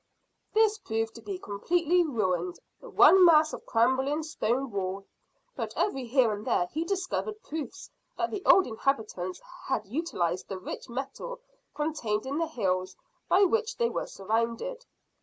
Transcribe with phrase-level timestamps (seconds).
[0.55, 5.05] "This proved to be completely ruined, one mass of crumbling stone wall;
[5.55, 10.57] but every here and there he discovered proofs that the old inhabitants had utilised the
[10.57, 11.39] rich metal
[11.75, 12.95] contained in the hills
[13.29, 14.83] by which they were surrounded.